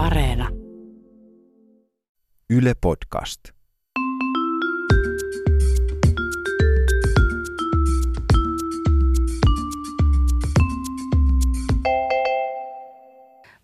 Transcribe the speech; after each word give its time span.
Areena. 0.00 0.48
Yle 2.50 2.72
Podcast. 2.80 3.40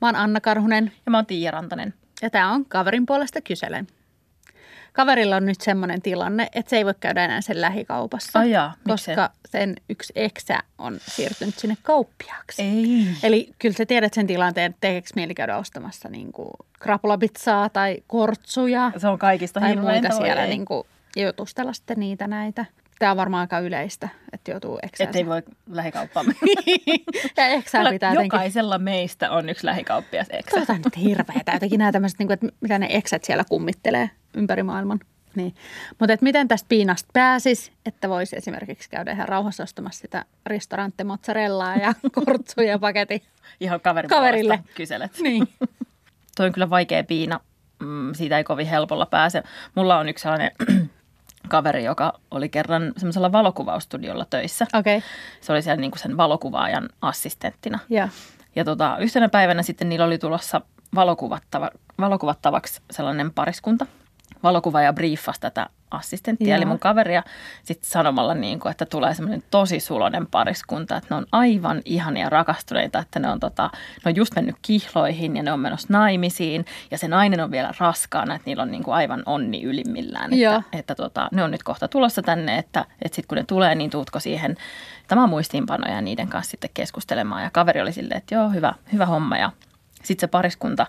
Mä 0.01 0.09
oon 0.09 0.17
Anna 0.17 0.41
Karhunen 0.41 0.93
Ja 1.07 1.11
mä 1.11 1.19
oon 1.19 1.27
Tiia 1.27 1.51
Rantanen. 1.51 1.95
ja 2.23 2.31
tämä 2.31 2.53
on 2.53 2.65
Kaverin 2.69 3.07
puolesta 3.07 3.41
kyselen. 3.41 3.87
Kaverilla 4.97 5.37
on 5.37 5.47
nyt 5.47 5.61
semmoinen 5.61 6.03
tilanne, 6.03 6.49
että 6.55 6.71
se 6.71 6.77
ei 6.77 6.85
voi 6.85 6.95
käydä 7.01 7.25
enää 7.25 7.41
sen 7.41 7.61
lähikaupassa, 7.61 8.39
Ai 8.39 8.51
jaa, 8.51 8.75
koska 8.89 9.31
sen 9.49 9.77
yksi 9.89 10.13
eksä 10.17 10.59
on 10.79 10.99
siirtynyt 11.01 11.59
sinne 11.59 11.77
kauppiaaksi. 11.83 12.63
Ei. 12.63 13.07
Eli 13.23 13.51
kyllä 13.59 13.77
sä 13.77 13.87
tiedät 13.87 14.15
sen 14.15 14.27
tilanteen, 14.27 14.71
että 14.71 14.81
tekeekö 14.81 15.09
mieli 15.15 15.35
käydä 15.35 15.57
ostamassa 15.57 16.09
niin 16.09 16.33
kuin 16.33 16.49
krapulapizzaa 16.79 17.69
tai 17.69 17.97
kortsuja 18.07 18.93
Se 18.97 19.09
on 19.09 19.19
kaikista 19.19 19.61
tai 19.61 19.77
muita 19.77 20.17
siellä 20.17 20.45
ei. 20.45 20.49
niin 20.49 20.65
kuin, 20.65 20.87
ja 21.17 21.27
jutustella 21.27 21.73
sitten 21.73 22.01
niitä 22.01 22.27
näitä. 22.27 22.65
Tämä 22.99 23.11
on 23.11 23.17
varmaan 23.17 23.41
aika 23.41 23.59
yleistä, 23.59 24.09
että 24.33 24.51
joutuu 24.51 24.79
eksäänsä. 24.83 25.11
Että 25.11 25.19
ei 25.19 25.27
voi 25.27 25.43
lähikauppaan 25.71 26.27
ja 27.37 27.47
eksää 27.47 27.91
pitää 27.91 28.11
jotenkin 28.11 28.37
jokaisella 28.37 28.79
meistä 28.79 29.31
on 29.31 29.49
yksi 29.49 29.67
lähikauppias 29.67 30.27
eksä. 30.31 30.57
Tuota 30.57 30.73
nyt 30.73 30.97
hirveetä. 30.97 31.53
Jotenkin 31.53 31.79
nämä 31.79 31.93
tämmöiset, 31.93 32.19
niin 32.19 32.27
kuin, 32.27 32.35
että 32.35 32.47
mitä 32.61 32.79
ne 32.79 32.89
eksät 32.91 33.25
siellä 33.25 33.45
kummittelee 33.49 34.11
ympäri 34.37 34.63
maailman. 34.63 35.01
Niin. 35.35 35.55
Mutta 35.99 36.13
että 36.13 36.25
miten 36.25 36.49
tästä 36.49 36.69
piinasta 36.69 37.11
pääsis, 37.13 37.73
että 37.87 38.09
voisi 38.09 38.37
esimerkiksi 38.37 38.91
käydä 38.91 39.13
ihan 39.13 39.29
rauhassa 39.29 39.63
ostamassa 39.63 40.01
sitä 40.01 40.25
ristorante 40.47 41.05
mozzarellaa 41.05 41.77
ja 41.77 41.95
kortsuja 42.25 42.79
paketin. 42.79 43.23
Ihan 43.61 43.81
kaverin 43.81 44.09
Kaverille. 44.09 44.59
kyselet. 44.75 45.19
Niin. 45.21 45.49
Toi 46.37 46.47
on 46.47 46.53
kyllä 46.53 46.71
vaikea 46.71 47.05
piina. 47.05 47.41
Mm, 47.83 48.15
siitä 48.15 48.39
ei 48.39 48.45
kovin 48.45 48.67
helpolla 48.67 49.07
pääse. 49.07 49.43
Mulla 49.75 49.99
on 49.99 50.09
yksi 50.09 50.23
sellainen 50.23 50.51
kaveri, 51.49 51.85
joka 51.85 52.21
oli 52.31 52.49
kerran 52.49 52.93
semmoisella 52.97 53.33
valokuvaustudiolla 53.33 54.27
töissä. 54.31 54.67
Okay. 54.75 55.01
Se 55.41 55.53
oli 55.53 55.63
siellä 55.63 55.81
niinku 55.81 55.99
sen 55.99 56.17
valokuvaajan 56.17 56.89
assistenttina. 57.03 57.79
ja 57.91 58.09
Ja 58.57 58.65
tota, 58.65 58.97
yhtenä 59.01 59.29
päivänä 59.29 59.63
sitten 59.63 59.89
niillä 59.89 60.07
oli 60.07 60.19
tulossa 60.19 60.61
valokuvattava, 60.95 61.71
valokuvattavaksi 62.01 62.81
sellainen 62.91 63.33
pariskunta. 63.33 63.87
Valokuvaaja 64.47 64.93
briefasi 64.93 65.41
tätä 65.41 65.67
assistenttia, 65.91 66.49
Joo. 66.49 66.57
eli 66.57 66.65
mun 66.65 66.79
kaveria, 66.79 67.23
sitten 67.63 67.91
sanomalla, 67.91 68.35
niin 68.35 68.61
kuin, 68.61 68.71
että 68.71 68.87
tulee 68.87 69.15
semmoinen 69.15 69.43
tosi 69.51 69.81
sulonen 69.81 70.27
pariskunta, 70.27 70.97
että 70.97 71.15
ne 71.15 71.17
on 71.17 71.27
aivan 71.33 71.83
ihania 71.85 72.31
rakastuneita, 72.31 72.99
että 72.99 73.19
ne 73.19 73.31
on, 73.31 73.41
tota, 73.41 73.71
ne 74.05 74.09
on 74.09 74.17
just 74.17 74.35
mennyt 74.35 74.57
kihloihin 74.63 75.37
ja 75.37 75.43
ne 75.43 75.53
on 75.53 75.61
menossa 75.61 75.89
naimisiin 75.91 76.65
ja 76.91 76.99
se 76.99 77.09
nainen 77.09 77.41
on 77.41 77.51
vielä 77.51 77.73
raskaana, 77.81 78.35
että 78.35 78.47
niillä 78.47 78.63
on 78.63 78.71
niin 78.71 78.83
kuin 78.83 78.95
aivan 78.95 79.23
onni 79.27 79.63
ylimmillään, 79.63 80.39
Joo. 80.39 80.57
että, 80.57 80.79
että 80.79 80.95
tota, 80.95 81.29
ne 81.33 81.43
on 81.43 81.51
nyt 81.51 81.63
kohta 81.63 81.89
tulossa 81.89 82.23
tänne, 82.23 82.59
että, 82.59 82.81
että 83.03 83.17
sitten 83.17 83.29
kun 83.29 83.37
ne 83.37 83.45
tulee, 83.45 83.75
niin 83.75 83.91
tuutko 83.91 84.21
siihen 84.21 84.57
tämä 85.09 85.27
muistiinpanoja 85.27 85.95
ja 85.95 86.01
niiden 86.01 86.29
kanssa 86.29 86.51
sitten 86.51 86.71
keskustelemaan. 86.75 87.43
Ja 87.43 87.51
kaveri 87.51 87.81
oli 87.81 87.93
silleen, 87.93 88.19
että 88.19 88.35
joo, 88.35 88.49
hyvä, 88.49 88.75
hyvä 88.93 89.07
homma. 89.07 89.37
Ja 89.39 89.53
sitten 90.03 90.29
se 90.29 90.31
pariskunta 90.31 90.87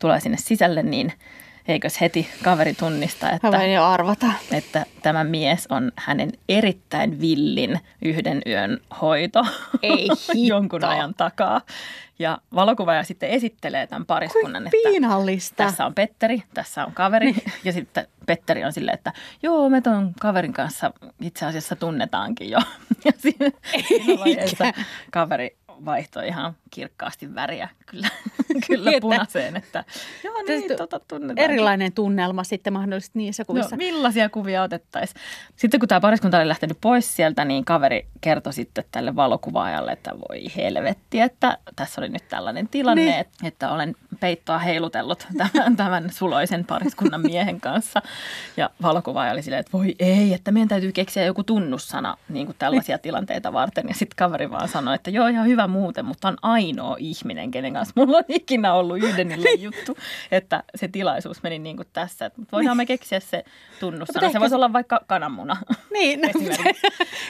tulee 0.00 0.20
sinne 0.20 0.36
sisälle, 0.40 0.82
niin 0.82 1.12
eikös 1.68 2.00
heti 2.00 2.28
kaveri 2.42 2.74
tunnista, 2.74 3.30
että, 3.30 3.64
jo 3.66 3.84
arvata. 3.84 4.26
että 4.50 4.86
tämä 5.02 5.24
mies 5.24 5.66
on 5.70 5.92
hänen 5.96 6.32
erittäin 6.48 7.20
villin 7.20 7.80
yhden 8.02 8.42
yön 8.46 8.80
hoito 9.00 9.46
Ei 9.82 10.08
jonkun 10.48 10.84
ajan 10.84 11.14
takaa. 11.14 11.60
Ja 12.18 12.38
valokuvaaja 12.54 13.04
sitten 13.04 13.28
esittelee 13.28 13.86
tämän 13.86 14.06
pariskunnan, 14.06 14.66
että 14.66 14.78
piinallista. 14.82 15.56
tässä 15.56 15.86
on 15.86 15.94
Petteri, 15.94 16.42
tässä 16.54 16.84
on 16.84 16.92
kaveri. 16.92 17.32
Niin. 17.32 17.52
Ja 17.64 17.72
sitten 17.72 18.06
Petteri 18.26 18.64
on 18.64 18.72
silleen, 18.72 18.94
että 18.94 19.12
joo, 19.42 19.68
me 19.68 19.80
ton 19.80 20.12
kaverin 20.20 20.52
kanssa 20.52 20.92
itse 21.20 21.46
asiassa 21.46 21.76
tunnetaankin 21.76 22.50
jo. 22.50 22.58
Ja 23.04 23.12
siinä, 23.18 23.50
siinä 24.46 24.72
kaveri 25.10 25.56
vaihtoi 25.84 26.28
ihan 26.28 26.56
kirkkaasti 26.70 27.34
väriä 27.34 27.68
kyllä, 27.86 28.08
kyllä 28.66 28.90
Että- 28.90 29.00
punaiseen, 29.00 29.56
että 29.56 29.84
joo 30.24 30.42
niin, 30.42 30.76
tota. 30.76 31.00
Erilainen 31.36 31.92
tunnelma 31.92 32.44
sitten 32.44 32.72
mahdollisesti 32.72 33.18
niissä 33.18 33.42
No, 33.42 33.44
kuvissa. 33.46 33.76
millaisia 33.76 34.28
kuvia 34.28 34.62
otettaisiin? 34.62 35.20
Sitten 35.56 35.80
kun 35.80 35.88
tämä 35.88 36.00
pariskunta 36.00 36.38
oli 36.38 36.48
lähtenyt 36.48 36.78
pois 36.80 37.16
sieltä, 37.16 37.44
niin 37.44 37.64
kaveri 37.64 38.06
kertoi 38.20 38.52
sitten 38.52 38.84
tälle 38.90 39.16
valokuvaajalle, 39.16 39.92
että 39.92 40.10
voi 40.28 40.44
helvetti, 40.56 41.20
että 41.20 41.58
tässä 41.76 42.00
oli 42.00 42.08
nyt 42.08 42.28
tällainen 42.28 42.68
tilanne, 42.68 43.02
Niin. 43.04 43.14
niin. 43.40 43.48
että 43.48 43.70
olen 43.70 43.94
peittoa 44.24 44.58
heilutellut 44.58 45.26
tämän, 45.38 45.76
tämän 45.76 46.10
suloisen 46.10 46.64
pariskunnan 46.64 47.20
miehen 47.20 47.60
kanssa. 47.60 48.02
Ja 48.56 48.70
valokuvaaja 48.82 49.32
oli 49.32 49.42
silleen, 49.42 49.60
että 49.60 49.72
voi 49.72 49.94
ei, 49.98 50.34
että 50.34 50.52
meidän 50.52 50.68
täytyy 50.68 50.92
keksiä 50.92 51.24
joku 51.24 51.44
tunnussana 51.44 52.16
niin 52.28 52.46
kuin 52.46 52.56
tällaisia 52.58 52.98
tilanteita 52.98 53.52
varten. 53.52 53.84
Ja 53.88 53.94
sitten 53.94 54.16
kaveri 54.16 54.50
vaan 54.50 54.68
sanoi, 54.68 54.94
että 54.94 55.10
joo, 55.10 55.26
ihan 55.26 55.46
hyvä 55.46 55.66
muuten, 55.66 56.04
mutta 56.04 56.28
on 56.28 56.36
ainoa 56.42 56.96
ihminen, 56.98 57.50
kenen 57.50 57.72
kanssa 57.72 57.92
mulla 57.96 58.16
on 58.16 58.24
ikinä 58.28 58.74
ollut 58.74 58.98
yhden 58.98 59.28
juttu, 59.58 59.96
että 60.30 60.62
se 60.74 60.88
tilaisuus 60.88 61.42
meni 61.42 61.58
niin 61.58 61.76
kuin 61.76 61.88
tässä. 61.92 62.26
Että 62.26 62.42
voidaan 62.52 62.76
me 62.76 62.86
keksiä 62.86 63.20
se 63.20 63.44
tunnussana. 63.80 64.32
Se 64.32 64.40
voisi 64.40 64.50
se- 64.50 64.56
olla 64.56 64.72
vaikka 64.72 65.00
kananmuna 65.06 65.56
Niin, 65.92 66.20
no, 66.22 66.28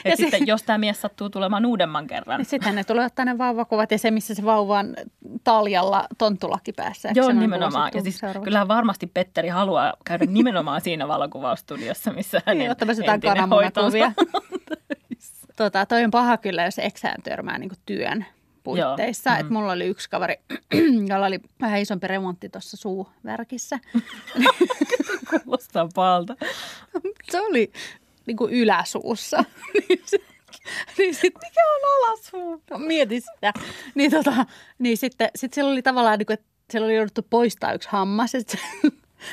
ja 0.05 0.17
si- 0.17 0.23
sitten, 0.23 0.47
jos 0.47 0.63
tämä 0.63 0.77
mies 0.77 1.01
sattuu 1.01 1.29
tulemaan 1.29 1.65
uudemman 1.65 2.07
kerran. 2.07 2.37
Niin 2.37 2.45
Sittenhän 2.45 2.75
ne 2.75 2.83
tulee 2.83 3.05
ottaa 3.05 3.25
ne 3.25 3.37
vauvakuvat 3.37 3.91
ja 3.91 3.97
se, 3.97 4.11
missä 4.11 4.35
se 4.35 4.45
vauva 4.45 4.79
on 4.79 4.95
taljalla 5.43 6.07
tonttulakki 6.17 6.73
päässä. 6.85 7.11
Joo, 7.15 7.31
nimenomaan. 7.31 7.87
sitten 7.87 7.99
Ja 7.99 8.03
siis 8.03 8.17
seuraavaksi? 8.17 8.43
kyllähän 8.43 8.67
varmasti 8.67 9.07
Petteri 9.07 9.49
haluaa 9.49 9.93
käydä 10.05 10.25
nimenomaan 10.25 10.81
siinä 10.87 11.07
valokuvaustudiossa, 11.07 12.13
missä 12.13 12.41
hänen 12.45 12.59
Niin, 12.59 12.71
ottamassa 12.71 13.03
jotain 13.03 13.21
kananmunakuvia. 13.21 14.11
tota, 15.57 15.85
toi 15.85 16.03
on 16.03 16.11
paha 16.11 16.37
kyllä, 16.37 16.63
jos 16.63 16.79
eksään 16.79 17.21
törmää 17.21 17.57
niin 17.57 17.71
työn 17.85 18.25
puitteissa. 18.63 19.29
Joo, 19.29 19.39
Et 19.39 19.49
mm. 19.49 19.53
mulla 19.53 19.71
oli 19.71 19.85
yksi 19.85 20.09
kaveri, 20.09 20.35
jolla 21.09 21.25
oli 21.25 21.39
vähän 21.61 21.81
isompi 21.81 22.07
remontti 22.07 22.49
tuossa 22.49 22.77
suuvärkissä. 22.77 23.79
Kuulostaa 25.29 25.89
paalta. 25.95 26.35
Se 27.31 27.41
oli 27.41 27.71
niin 28.25 28.37
kuin 28.37 28.53
yläsuussa. 28.53 29.43
niin 29.89 30.01
se, 30.05 30.17
niin 30.97 31.15
sit, 31.15 31.33
mikä 31.43 31.61
on 31.75 32.09
alasuu? 32.09 32.61
No, 32.71 32.77
mieti 32.77 33.21
sitä. 33.21 33.53
Niin, 33.95 34.11
tota, 34.11 34.45
niin 34.79 34.97
sitten 34.97 35.29
sit 35.35 35.53
siellä 35.53 35.71
oli 35.71 35.81
tavallaan, 35.81 36.19
niin 36.19 36.25
kuin, 36.25 36.33
että 36.33 36.54
siellä 36.71 36.85
oli 36.85 36.95
jouduttu 36.95 37.21
poistaa 37.29 37.73
yksi 37.73 37.89
hammas. 37.91 38.31
Se, 38.31 38.57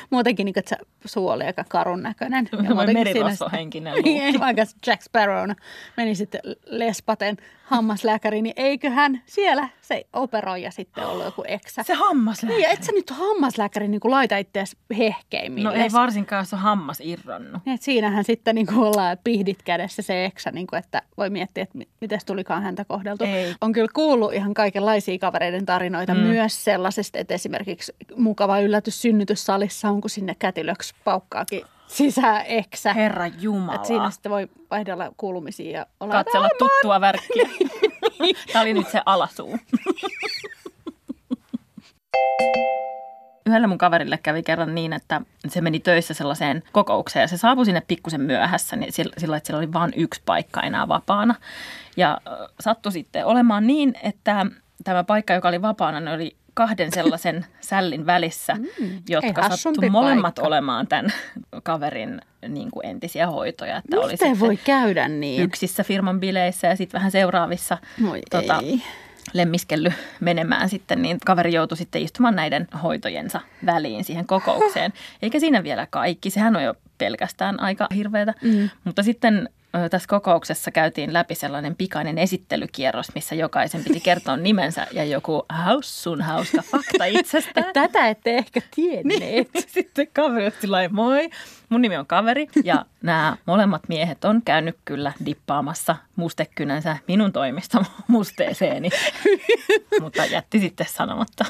muutenkin, 0.09 0.45
niin 0.45 0.59
että 0.59 0.75
se 0.75 0.85
suu 1.05 1.27
oli 1.27 1.43
aika 1.43 1.63
karun 1.69 2.03
näköinen. 2.03 2.49
Ja 2.51 2.93
merirosvohenkinen 2.93 3.93
luukki. 3.93 4.39
vaikka 4.39 4.63
Jack 4.87 5.01
Sparrow 5.01 5.49
meni 5.97 6.15
sitten 6.15 6.41
lespaten 6.65 7.37
hammaslääkäriin, 7.63 8.43
niin 8.43 8.53
eiköhän 8.55 9.21
siellä 9.25 9.69
se 9.81 10.05
operoija 10.13 10.71
sitten 10.71 11.07
ollut 11.07 11.25
joku 11.25 11.43
eksä. 11.47 11.83
Se 11.83 11.93
hammas 11.93 12.43
Niin, 12.43 12.69
et 12.69 12.83
sä 12.83 12.91
nyt 12.91 13.09
hammaslääkäri 13.09 13.87
niin 13.87 14.01
laita 14.03 14.37
itseäsi 14.37 14.77
hehkeimmin. 14.97 15.63
No 15.63 15.71
ei 15.71 15.91
varsinkaan, 15.93 16.41
jos 16.41 16.53
on 16.53 16.59
hammas 16.59 16.99
irronnut. 17.03 17.61
Niin, 17.65 17.73
että 17.73 17.85
siinähän 17.85 18.23
sitten 18.23 18.55
niin 18.55 18.73
ollaan 18.73 19.17
pihdit 19.23 19.63
kädessä 19.63 20.01
se 20.01 20.25
eksä, 20.25 20.51
niin 20.51 20.67
kuin, 20.67 20.79
että 20.79 21.01
voi 21.17 21.29
miettiä, 21.29 21.63
että 21.63 21.77
miten 22.01 22.19
tulikaan 22.25 22.63
häntä 22.63 22.85
kohdeltu. 22.85 23.23
Ei. 23.23 23.55
On 23.61 23.73
kyllä 23.73 23.89
kuullut 23.93 24.33
ihan 24.33 24.53
kaikenlaisia 24.53 25.17
kavereiden 25.17 25.65
tarinoita. 25.65 26.13
Mm. 26.13 26.19
myös 26.19 26.63
sellaisesta, 26.63 27.19
että 27.19 27.33
esimerkiksi 27.33 27.95
mukava 28.15 28.59
yllätys 28.59 29.01
synnytyssalissa 29.01 29.82
on, 29.89 30.01
kun 30.01 30.09
sinne 30.09 30.35
kätilöksi 30.39 30.95
paukkaakin 31.03 31.61
sisään 31.87 32.43
eksä. 32.45 32.93
Herra 32.93 33.27
Jumala. 33.27 33.75
Et 33.75 33.85
siinä 33.85 34.09
sitten 34.09 34.31
voi 34.31 34.49
vaihdella 34.71 35.11
kuulumisia 35.17 35.79
ja 35.79 35.85
olla, 35.99 36.13
Katsella 36.13 36.47
että 36.47 36.57
tuttua 36.57 37.01
värkkiä. 37.01 37.49
Tämä 38.53 38.61
oli 38.61 38.73
nyt 38.73 38.89
se 38.89 39.01
alasuu. 39.05 39.59
Yhdelle 43.45 43.67
mun 43.67 43.77
kaverille 43.77 44.17
kävi 44.17 44.43
kerran 44.43 44.75
niin, 44.75 44.93
että 44.93 45.21
se 45.47 45.61
meni 45.61 45.79
töissä 45.79 46.13
sellaiseen 46.13 46.63
kokoukseen 46.71 47.21
ja 47.21 47.27
se 47.27 47.37
saapui 47.37 47.65
sinne 47.65 47.81
pikkusen 47.87 48.21
myöhässä, 48.21 48.75
niin 48.75 48.93
sillä, 48.93 49.13
sillä 49.17 49.37
että 49.37 49.47
siellä 49.47 49.57
oli 49.57 49.73
vain 49.73 49.93
yksi 49.95 50.21
paikka 50.25 50.61
enää 50.61 50.87
vapaana. 50.87 51.35
Ja 51.97 52.21
sattui 52.59 52.91
sitten 52.91 53.25
olemaan 53.25 53.67
niin, 53.67 53.95
että 54.03 54.45
tämä 54.83 55.03
paikka, 55.03 55.33
joka 55.33 55.47
oli 55.47 55.61
vapaana, 55.61 55.99
ne 55.99 56.13
oli 56.13 56.35
kahden 56.53 56.91
sellaisen 56.91 57.45
sällin 57.61 58.05
välissä, 58.05 58.53
mm, 58.53 59.01
jotka 59.09 59.41
hassumpi 59.41 59.75
sattu 59.75 59.91
molemmat 59.91 60.35
paikka. 60.35 60.47
olemaan 60.47 60.87
tämän 60.87 61.13
kaverin 61.63 62.21
niin 62.47 62.71
kuin 62.71 62.85
entisiä 62.85 63.27
hoitoja. 63.27 63.77
Että 63.77 63.99
oli 63.99 64.11
Miten 64.11 64.17
sitten 64.17 64.39
voi 64.39 64.57
käydä 64.57 65.07
niin? 65.07 65.41
yksissä 65.41 65.83
firman 65.83 66.19
bileissä 66.19 66.67
ja 66.67 66.75
sitten 66.75 66.99
vähän 66.99 67.11
seuraavissa 67.11 67.77
tota, 68.31 68.59
ei. 68.63 68.81
lemmiskelly 69.33 69.93
menemään 70.19 70.69
sitten, 70.69 71.01
niin 71.01 71.17
kaveri 71.25 71.53
joutui 71.53 71.77
sitten 71.77 72.01
istumaan 72.01 72.35
näiden 72.35 72.67
hoitojensa 72.83 73.39
väliin 73.65 74.03
siihen 74.03 74.25
kokoukseen. 74.27 74.93
Eikä 75.21 75.39
siinä 75.39 75.63
vielä 75.63 75.87
kaikki, 75.89 76.29
sehän 76.29 76.55
on 76.55 76.63
jo 76.63 76.73
pelkästään 76.97 77.59
aika 77.59 77.87
hirveätä. 77.95 78.33
Mm. 78.41 78.69
Mutta 78.83 79.03
sitten 79.03 79.49
tässä 79.89 80.07
kokouksessa 80.07 80.71
käytiin 80.71 81.13
läpi 81.13 81.35
sellainen 81.35 81.75
pikainen 81.75 82.17
esittelykierros, 82.17 83.15
missä 83.15 83.35
jokaisen 83.35 83.83
piti 83.83 83.99
kertoa 83.99 84.37
nimensä 84.37 84.87
ja 84.91 85.03
joku 85.03 85.45
haussun 85.49 86.21
hauska 86.21 86.61
fakta 86.61 87.05
itsestä. 87.05 87.63
Tätä 87.73 88.09
ette 88.09 88.37
ehkä 88.37 88.61
tienneet. 88.75 89.49
Sitten 89.67 90.07
kaveri 90.13 90.47
otti 90.47 90.67
lai, 90.67 90.87
moi, 90.87 91.29
mun 91.69 91.81
nimi 91.81 91.97
on 91.97 92.05
kaveri 92.05 92.47
ja 92.63 92.85
nämä 93.01 93.37
molemmat 93.45 93.81
miehet 93.87 94.25
on 94.25 94.41
käynyt 94.45 94.77
kyllä 94.85 95.13
dippaamassa 95.25 95.95
mustekynänsä 96.15 96.97
minun 97.07 97.31
toimista 97.31 97.85
musteeseeni, 98.07 98.89
mutta 100.01 100.25
jätti 100.25 100.59
sitten 100.59 100.87
sanomatta. 100.89 101.45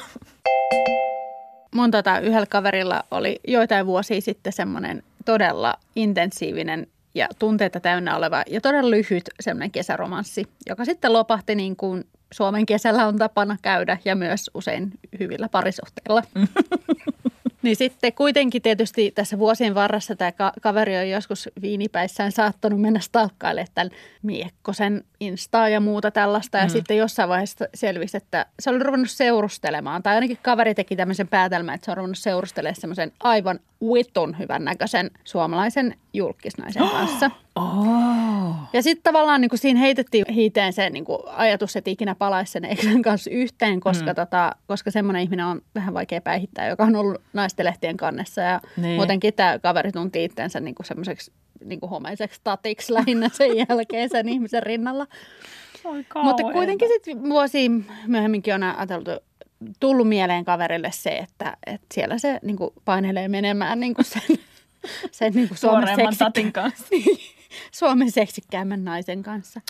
Mun 1.74 1.90
tota, 1.90 2.18
yhdellä 2.18 2.46
kaverilla 2.46 3.04
oli 3.10 3.40
joitain 3.48 3.86
vuosia 3.86 4.20
sitten 4.20 4.52
semmoinen 4.52 5.02
todella 5.24 5.74
intensiivinen 5.96 6.86
ja 7.14 7.28
tunteita 7.38 7.80
täynnä 7.80 8.16
oleva 8.16 8.42
ja 8.46 8.60
todella 8.60 8.90
lyhyt 8.90 9.24
semmoinen 9.40 9.70
kesäromanssi, 9.70 10.44
joka 10.68 10.84
sitten 10.84 11.12
lopahti 11.12 11.54
niin 11.54 11.76
kuin 11.76 12.04
Suomen 12.34 12.66
kesällä 12.66 13.06
on 13.06 13.18
tapana 13.18 13.56
käydä 13.62 13.98
ja 14.04 14.16
myös 14.16 14.50
usein 14.54 14.90
hyvillä 15.20 15.48
parisuhteilla. 15.48 16.22
Niin 17.64 17.76
sitten 17.76 18.12
kuitenkin 18.12 18.62
tietysti 18.62 19.10
tässä 19.10 19.38
vuosien 19.38 19.74
varressa 19.74 20.16
tämä 20.16 20.32
ka- 20.32 20.52
kaveri 20.60 20.96
on 20.96 21.08
joskus 21.08 21.48
viinipäissään 21.62 22.32
saattanut 22.32 22.80
mennä 22.80 23.00
stalkkailemaan 23.00 23.68
tämän 23.74 23.90
Miekkosen 24.22 25.04
Instaa 25.20 25.68
ja 25.68 25.80
muuta 25.80 26.10
tällaista. 26.10 26.58
Ja 26.58 26.64
mm. 26.64 26.70
sitten 26.70 26.96
jossain 26.96 27.28
vaiheessa 27.28 27.68
selvisi, 27.74 28.16
että 28.16 28.46
se 28.60 28.70
oli 28.70 28.78
ruvennut 28.78 29.10
seurustelemaan. 29.10 30.02
Tai 30.02 30.14
ainakin 30.14 30.38
kaveri 30.42 30.74
teki 30.74 30.96
tämmöisen 30.96 31.28
päätelmän, 31.28 31.74
että 31.74 31.84
se 31.84 31.90
on 31.90 31.96
ruvennut 31.96 32.18
seurustelemaan 32.18 32.80
semmoisen 32.80 33.12
aivan 33.20 33.60
vitun 33.94 34.38
hyvän 34.38 34.64
näköisen 34.64 35.10
suomalaisen 35.24 35.94
julkisnaisen 36.12 36.88
kanssa. 36.98 37.30
Oh. 37.56 38.54
Ja 38.72 38.82
sitten 38.82 39.02
tavallaan 39.02 39.40
niin 39.40 39.48
kuin 39.48 39.58
siinä 39.58 39.80
heitettiin 39.80 40.24
hiiteen 40.34 40.72
se 40.72 40.90
niin 40.90 41.04
kuin 41.04 41.18
ajatus, 41.26 41.76
että 41.76 41.90
ikinä 41.90 42.14
palaisi 42.14 42.52
sen 42.52 42.64
eksän 42.64 43.02
kanssa 43.02 43.30
yhteen, 43.30 43.80
koska, 43.80 44.10
mm. 44.10 44.14
tota, 44.14 44.56
koska 44.66 44.90
semmoinen 44.90 45.22
ihminen 45.22 45.46
on 45.46 45.62
vähän 45.74 45.94
vaikea 45.94 46.20
päihittää, 46.20 46.68
joka 46.68 46.84
on 46.84 46.96
ollut 46.96 47.22
naistelehtien 47.32 47.96
kannessa. 47.96 48.40
Ja 48.40 48.60
Niin. 48.76 48.96
muutenkin 48.96 49.34
tämä 49.34 49.58
kaveri 49.58 49.92
tunti 49.92 50.24
itsensä 50.24 50.60
niin 50.60 50.74
kuin 50.74 50.86
semmoiseksi 50.86 51.32
niin 51.64 51.80
kuin 51.80 51.90
homeiseksi 51.90 52.40
tatiksi 52.44 52.94
lähinnä 52.94 53.28
sen 53.32 53.50
jälkeen 53.68 54.08
sen 54.08 54.28
ihmisen 54.28 54.62
rinnalla. 54.62 55.06
Mutta 56.22 56.42
kuitenkin 56.52 56.88
sitten 56.88 57.22
vuosi 57.22 57.70
myöhemminkin 58.06 58.54
on 58.54 58.62
ajateltu, 58.62 59.10
tullut 59.80 60.08
mieleen 60.08 60.44
kaverille 60.44 60.90
se, 60.92 61.10
että, 61.10 61.56
että 61.66 61.86
siellä 61.94 62.18
se 62.18 62.38
niin 62.42 62.56
kuin 62.56 62.70
painelee 62.84 63.28
menemään 63.28 63.80
niin 63.80 63.94
kuin 63.94 64.04
sen, 64.04 64.22
sen 65.10 65.32
niin 65.32 65.48
kuin 65.48 65.58
Suomen, 65.58 65.80
Tuoreemman 65.80 66.12
seksikkä, 66.12 66.24
tatin 66.24 66.52
kanssa. 66.52 66.86
Suomen 67.72 68.10
seksikkäämmän 68.10 68.84
naisen 68.84 69.22
kanssa. 69.22 69.60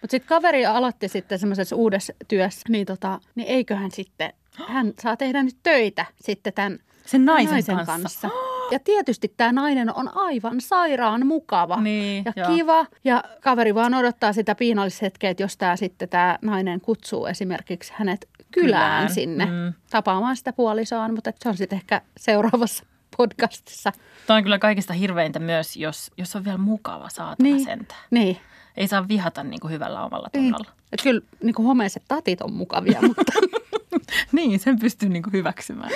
Mutta 0.00 0.10
sitten 0.10 0.28
kaveri 0.28 0.66
aloitti 0.66 1.08
sitten 1.08 1.38
semmoisessa 1.38 1.76
uudessa 1.76 2.12
työssä, 2.28 2.62
niin, 2.68 2.86
tota, 2.86 3.20
niin 3.34 3.48
eiköhän 3.48 3.90
sitten, 3.90 4.32
hän 4.68 4.92
saa 5.02 5.16
tehdä 5.16 5.42
nyt 5.42 5.56
töitä 5.62 6.06
sitten 6.20 6.52
tämän 6.52 6.78
Sen 7.06 7.24
naisen, 7.24 7.86
kanssa. 7.86 8.30
Ja 8.70 8.78
tietysti 8.78 9.34
tämä 9.36 9.52
nainen 9.52 9.94
on 9.94 10.16
aivan 10.16 10.60
sairaan 10.60 11.26
mukava 11.26 11.80
Niin, 11.80 12.24
ja 12.24 12.32
joo. 12.36 12.56
kiva. 12.56 12.86
Ja 13.04 13.24
kaveri 13.40 13.74
vaan 13.74 13.94
odottaa 13.94 14.32
sitä 14.32 14.54
piinallishetkeä, 14.54 15.30
että 15.30 15.42
jos 15.42 15.56
tämä 15.56 15.76
sitten 15.76 16.08
tämä 16.08 16.38
nainen 16.42 16.80
kutsuu 16.80 17.26
esimerkiksi 17.26 17.92
hänet 17.96 18.28
kylään, 18.50 18.50
Kylään, 18.50 19.10
sinne 19.10 19.46
mm. 19.46 19.72
tapaamaan 19.90 20.36
sitä 20.36 20.52
puolisoaan. 20.52 21.14
Mutta 21.14 21.32
se 21.42 21.48
on 21.48 21.56
sitten 21.56 21.76
ehkä 21.76 22.00
seuraavassa 22.16 22.84
podcastissa. 23.16 23.92
Tämä 24.26 24.36
on 24.36 24.42
kyllä 24.42 24.58
kaikista 24.58 24.92
hirveintä 24.92 25.38
myös, 25.38 25.76
jos, 25.76 26.10
jos 26.16 26.36
on 26.36 26.44
vielä 26.44 26.58
mukava 26.58 27.08
saatana 27.08 27.36
Niin. 27.42 27.64
sentään. 27.64 28.00
Niin. 28.10 28.38
Ei 28.76 28.88
saa 28.88 29.08
vihata 29.08 29.42
niin 29.44 29.60
kuin 29.60 29.70
hyvällä 29.72 30.04
omalla 30.04 30.28
niin. 30.34 30.44
tunnolla. 30.54 30.74
Et 30.92 31.02
kyllä 31.02 31.20
niin 31.42 31.54
kuin 31.54 31.66
homeiset 31.66 32.02
tatit 32.08 32.42
on 32.42 32.52
mukavia, 32.52 33.00
mutta 33.08 33.32
Niin, 34.32 34.58
sen 34.60 34.78
pystyy 34.78 35.08
niin 35.08 35.22
kuin 35.22 35.32
hyväksymään. 35.32 35.90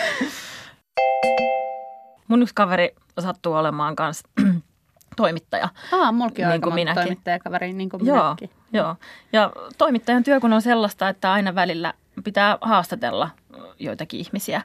Mun 2.29 2.43
yksi 2.43 2.55
kaveri 2.55 2.95
sattuu 3.21 3.53
olemaan 3.53 3.97
kanssa 3.97 4.29
toimittaja. 5.17 5.69
Aa, 5.93 6.13
mulki 6.13 6.45
on 6.45 6.51
Niin 6.51 6.61
kuin 6.63 6.75
minäkin. 6.75 7.03
toimittajakaveri, 7.03 7.73
niin 7.73 7.89
kuin 7.91 8.07
Joo, 8.07 8.25
minäkin. 8.25 8.51
joo. 8.73 8.97
Ja 9.33 9.53
toimittajan 9.79 10.25
työ 10.25 10.41
kun 10.41 10.53
on 10.53 10.63
sellaista, 10.63 11.09
että 11.09 11.33
aina 11.33 11.55
välillä 11.55 11.95
pitää 12.25 12.59
haastatella 12.61 13.31
joitakin 13.79 14.21
ihmisiä. 14.21 14.63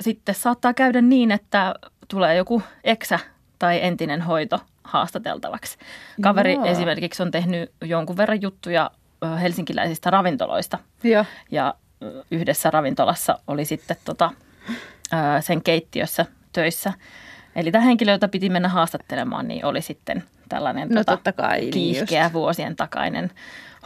Sitten 0.00 0.34
saattaa 0.34 0.74
käydä 0.74 1.00
niin, 1.00 1.30
että 1.30 1.74
tulee 2.08 2.36
joku 2.36 2.62
eksä 2.84 3.18
tai 3.58 3.78
entinen 3.82 4.22
hoito 4.22 4.60
haastateltavaksi. 4.84 5.78
Kaveri 6.20 6.54
Joo. 6.54 6.64
esimerkiksi 6.64 7.22
on 7.22 7.30
tehnyt 7.30 7.72
jonkun 7.84 8.16
verran 8.16 8.42
juttuja 8.42 8.90
helsinkiläisistä 9.42 10.10
ravintoloista. 10.10 10.78
Joo. 11.02 11.24
Ja 11.50 11.74
yhdessä 12.30 12.70
ravintolassa 12.70 13.38
oli 13.46 13.64
sitten 13.64 13.96
tota, 14.04 14.30
sen 15.40 15.62
keittiössä 15.62 16.26
töissä. 16.52 16.92
Eli 17.56 17.72
tämä 17.72 17.84
henkilö, 17.84 18.12
jota 18.12 18.28
piti 18.28 18.48
mennä 18.50 18.68
haastattelemaan, 18.68 19.48
niin 19.48 19.64
oli 19.64 19.82
sitten 19.82 20.24
tällainen 20.48 20.88
No 20.88 21.04
tota, 21.04 21.32
kai, 21.32 21.60
niin 21.60 21.70
kiihkeä 21.70 22.22
just. 22.22 22.34
vuosien 22.34 22.76
takainen 22.76 23.30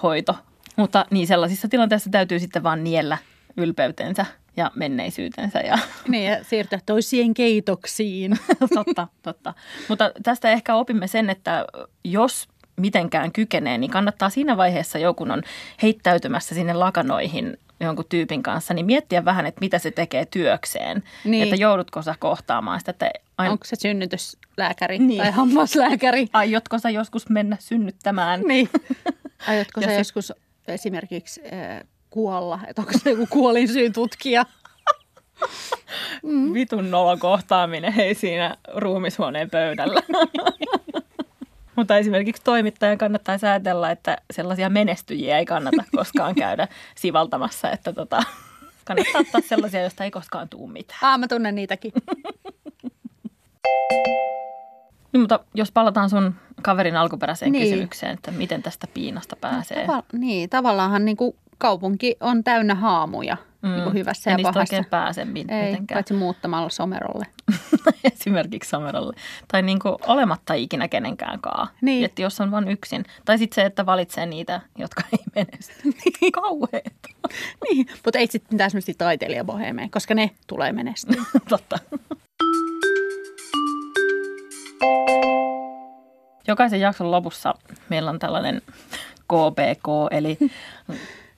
hoito. 0.03 0.37
Mutta 0.77 1.07
niin 1.11 1.27
sellaisissa 1.27 1.69
tilanteissa 1.69 2.11
täytyy 2.11 2.39
sitten 2.39 2.63
vaan 2.63 2.85
niellä 2.85 3.19
ylpeytensä 3.57 4.27
ja 4.57 4.71
menneisyytensä. 4.75 5.59
Ja, 5.61 5.79
Niin, 6.09 6.31
ja 6.31 6.45
siirtyä 6.45 6.81
toisien 6.87 7.35
keitoksiin. 7.35 8.39
totta, 8.75 9.09
totta. 9.23 9.55
Mutta 9.89 10.11
tästä 10.23 10.51
ehkä 10.51 10.75
opimme 10.75 11.07
sen, 11.07 11.31
että 11.31 11.65
jos 12.05 12.49
mitenkään 12.77 13.33
kykenee, 13.33 13.79
niin 13.79 13.91
kannattaa 13.91 14.31
siinä 14.31 14.57
vaiheessa 14.57 14.99
jo, 14.99 15.15
kun 15.15 15.31
on 15.31 15.43
heittäytymässä 15.83 16.55
sinne 16.55 16.73
lakanoihin 16.73 17.57
jonkun 17.81 18.05
tyypin 18.09 18.43
kanssa, 18.43 18.75
niin 18.75 18.87
miettiä 18.87 19.25
vähän, 19.25 19.47
että 19.47 19.61
mitä 19.61 19.79
se 19.79 19.91
tekee 19.91 20.27
työkseen. 20.27 21.03
Niin. 21.25 21.43
Että 21.43 21.57
joudutko 21.57 22.03
sä 22.03 22.15
kohtaamaan 22.19 22.81
sitä, 22.81 22.91
että 22.91 23.11
aina, 23.39 23.53
Onko 23.53 23.65
se 23.65 23.77
synnytyslääkäri 23.77 24.99
Niin. 24.99 25.23
tai 25.23 25.31
hammaslääkäri? 25.31 26.27
aiotko 26.33 26.79
sä 26.79 26.91
joskus 26.91 27.29
mennä 27.29 27.57
synnyttämään. 27.61 28.41
Niin. 28.41 28.69
Aiotko 29.49 29.81
sit- 29.81 29.99
joskus 29.99 30.33
esimerkiksi 30.69 31.41
äh, 31.53 31.81
kuolla? 32.11 32.61
Että 32.67 32.83
onko 32.83 32.93
se 33.03 33.11
joku 33.11 33.27
kuolinsyyn 33.31 33.93
tutkija? 33.93 34.45
Mm. 36.23 36.53
Vitun 36.55 36.91
nolo 36.91 37.17
kohtaaminen 37.17 37.93
hei 37.93 38.15
siinä 38.15 38.57
ruumishuoneen 38.75 39.51
pöydällä. 39.51 40.01
Mutta 41.77 41.97
esimerkiksi 41.97 42.43
toimittajan 42.45 42.99
kannattaa 42.99 43.37
ajatella, 43.43 43.91
että 43.91 44.19
sellaisia 44.33 44.69
menestyjiä 44.71 45.39
ei 45.39 45.45
kannata 45.47 45.85
koskaan 45.97 46.35
käydä 46.35 46.69
sivaltamassa, 46.95 47.71
että 47.71 47.93
tota, 47.93 48.23
kannattaa 48.85 49.21
ottaa 49.21 49.41
sellaisia, 49.41 49.81
joista 49.81 50.05
ei 50.05 50.11
koskaan 50.11 50.49
tuu 50.49 50.67
mitään. 50.67 50.99
Aa, 51.03 51.19
mä 51.19 51.29
tunnen 51.29 51.55
niitäkin. 51.55 51.93
Niin, 55.13 55.21
mutta 55.21 55.41
jos 55.55 55.73
palataan 55.73 56.11
sun 56.11 56.35
kaverin 56.63 56.97
alkuperäiseen 56.97 57.53
Niin. 57.53 57.65
kysymykseen, 57.65 58.13
että 58.15 58.31
miten 58.31 58.63
tästä 58.63 58.87
piinasta 58.95 59.37
pääsee. 59.37 59.87
Tava- 59.87 60.19
niin, 60.19 60.51
tavallaanhan 60.51 61.05
niin 61.05 61.17
kuin 61.17 61.37
kaupunki 61.61 62.17
on 62.21 62.45
täynnä 62.45 62.75
haamuja 62.75 63.37
mm. 63.63 63.71
niin 63.71 63.93
hyvässä 63.93 64.31
ja 64.31 64.37
niistä 64.37 64.53
pahassa. 64.53 64.77
oikein 64.77 64.91
pääse 64.91 65.25
min- 65.25 65.51
Ei, 65.51 65.71
mitenkään. 65.71 65.97
paitsi 65.97 66.15
muuttamalla 66.15 66.69
somerolle. 66.69 67.27
Esimerkiksi 68.13 68.71
Samerolle. 68.71 69.17
Tai 69.53 69.63
niin 69.63 69.79
kuin 69.79 69.95
olematta 70.07 70.55
ikinä 70.55 70.89
kenenkään 70.89 71.41
kaa. 71.41 71.69
Niin. 71.83 72.05
Että 72.05 72.23
jos 72.23 72.41
on 72.41 72.51
vain 72.51 72.69
yksin. 72.69 73.05
Tai 73.25 73.39
sitten 73.39 73.55
se, 73.55 73.67
että 73.67 73.87
valitsee 73.87 74.27
niitä, 74.27 74.61
jotka 74.79 75.03
ei 75.13 75.25
menesty. 75.35 75.75
Niin. 75.85 76.33
Kauheeta. 76.33 77.09
Niin, 77.71 77.87
mutta 78.05 78.19
ei 78.19 78.27
sitten 78.27 78.55
mitään 78.55 78.71
semmoisia 78.71 78.95
taiteilijabohemeja, 78.99 79.89
koska 79.91 80.15
ne 80.15 80.31
tulee 80.47 80.73
menestyä. 80.73 81.23
Totta. 81.49 81.79
Jokaisen 86.49 86.81
jakson 86.81 87.11
lopussa 87.11 87.55
meillä 87.89 88.11
on 88.11 88.19
tällainen 88.19 88.63
KPK, 89.29 89.87
eli 90.11 90.39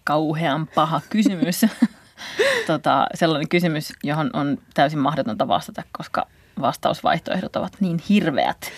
kauhean 0.05 0.69
paha 0.75 1.01
kysymys. 1.11 1.67
tota, 2.67 3.07
sellainen 3.15 3.49
kysymys, 3.49 3.93
johon 4.05 4.31
on 4.33 4.59
täysin 4.75 4.99
mahdotonta 4.99 5.49
vastata, 5.49 5.83
koska 5.93 6.27
vastausvaihtoehdot 6.61 7.57
ovat 7.57 7.73
niin 7.81 8.01
hirveät. 8.09 8.73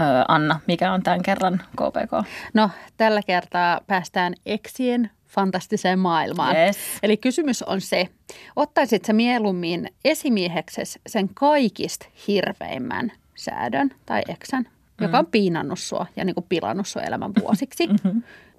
Öö, 0.00 0.24
Anna, 0.28 0.60
mikä 0.66 0.92
on 0.92 1.02
tämän 1.02 1.22
kerran 1.22 1.62
KPK? 1.76 2.28
No, 2.54 2.70
tällä 2.96 3.20
kertaa 3.26 3.80
päästään 3.86 4.34
eksien 4.46 5.10
fantastiseen 5.28 5.98
maailmaan. 5.98 6.56
Yes. 6.56 6.78
Eli 7.02 7.16
kysymys 7.16 7.62
on 7.62 7.80
se, 7.80 8.08
ottaisit 8.56 9.04
sä 9.04 9.12
mieluummin 9.12 9.88
esimieheksesi 10.04 11.00
sen 11.06 11.28
kaikista 11.34 12.06
hirveimmän 12.28 13.12
säädön 13.34 13.90
tai 14.06 14.22
eksän, 14.28 14.68
joka 15.00 15.18
on 15.18 15.26
piinannut 15.26 15.78
sua 15.78 16.06
ja 16.16 16.24
niin 16.24 16.34
kuin 16.34 16.46
pilannut 16.48 16.86
sun 16.86 17.02
elämän 17.02 17.32
vuosiksi, 17.40 17.88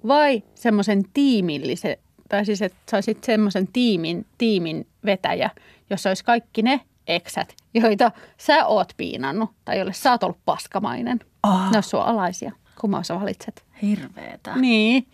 vai 0.06 0.42
semmoisen 0.54 1.02
tiimillisen, 1.14 1.96
tai 2.28 2.44
siis 2.44 2.62
että 2.62 2.78
sä 2.90 2.96
olisit 2.96 3.24
semmoisen 3.24 3.68
tiimin, 3.72 4.26
tiimin 4.38 4.86
vetäjä, 5.04 5.50
jossa 5.90 6.10
olisi 6.10 6.24
kaikki 6.24 6.62
ne 6.62 6.80
eksät, 7.06 7.54
joita 7.74 8.12
sä 8.38 8.66
oot 8.66 8.92
piinannut 8.96 9.50
tai 9.64 9.76
joille 9.76 9.92
sä 9.92 10.10
oot 10.10 10.22
ollut 10.22 10.38
paskamainen. 10.44 11.20
Ah. 11.42 11.70
Ne 11.70 11.76
olisi 11.76 11.88
sua 11.88 12.04
alaisia. 12.04 12.52
Kumma 12.80 13.02
sä 13.02 13.20
valitset? 13.20 13.64
Hirveetä. 13.82 14.56
Niin. 14.56 15.06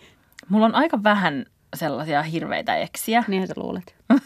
Mulla 0.49 0.67
on 0.67 0.75
aika 0.75 1.03
vähän 1.03 1.47
sellaisia 1.77 2.23
hirveitä 2.23 2.77
eksiä, 2.77 3.25
Niinhän 3.29 3.49
sä 3.49 3.55
luulet. 3.57 3.95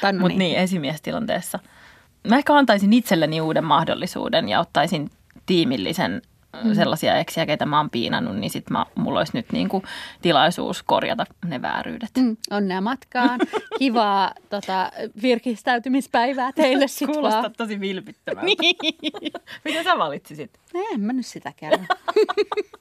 tai 0.00 0.12
no 0.12 0.20
mutta 0.20 0.38
niin, 0.38 0.58
esimiestilanteessa. 0.58 1.58
Mä 2.28 2.36
ehkä 2.36 2.54
antaisin 2.54 2.92
itselleni 2.92 3.40
uuden 3.40 3.64
mahdollisuuden 3.64 4.48
ja 4.48 4.60
ottaisin 4.60 5.10
tiimillisen 5.46 6.22
mm. 6.64 6.74
sellaisia 6.74 7.16
eksiä, 7.16 7.46
keitä 7.46 7.66
mä 7.66 7.76
oon 7.76 7.90
piinannut, 7.90 8.36
niin 8.36 8.50
sit 8.50 8.70
mä, 8.70 8.86
mulla 8.94 9.20
olisi 9.20 9.36
nyt 9.36 9.52
niinku 9.52 9.82
tilaisuus 10.22 10.82
korjata 10.82 11.26
ne 11.44 11.62
vääryydet. 11.62 12.10
Mm, 12.18 12.36
onnea 12.50 12.80
matkaan. 12.80 13.40
Kivaa 13.78 14.32
tota, 14.48 14.90
virkistäytymispäivää 15.22 16.52
teille 16.52 16.88
sitten 16.88 17.14
Kuulostaa 17.14 17.42
vaan. 17.42 17.52
tosi 17.56 17.80
vilpittömältä. 17.80 18.50
Mitä 19.64 19.84
sä 19.84 19.98
valitsisit? 19.98 20.60
En 20.92 21.00
mä 21.00 21.12
nyt 21.12 21.26
sitä 21.26 21.52
käy. 21.56 21.78